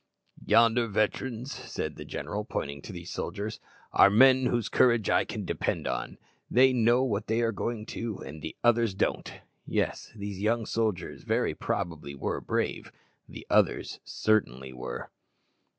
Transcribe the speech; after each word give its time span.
"Yonder 0.43 0.87
veterans," 0.87 1.51
said 1.53 1.95
the 1.95 2.03
general, 2.05 2.43
pointing 2.43 2.81
to 2.81 2.91
these 2.91 3.11
soldiers, 3.11 3.59
"are 3.93 4.09
men 4.09 4.47
whose 4.47 4.67
courage 4.67 5.11
I 5.11 5.25
can 5.25 5.45
depend 5.45 5.85
on; 5.87 6.17
they 6.49 6.73
know 6.73 7.03
what 7.03 7.27
they 7.27 7.41
are 7.41 7.51
going 7.51 7.85
to, 7.93 8.19
the 8.25 8.55
others 8.63 8.95
don't!" 8.95 9.31
Yes, 9.67 10.11
these 10.15 10.39
young 10.39 10.65
soldiers 10.65 11.21
very 11.21 11.53
probably 11.53 12.15
were 12.15 12.41
brave; 12.41 12.91
the 13.29 13.45
others 13.47 13.99
certainly 14.03 14.73
were. 14.73 15.11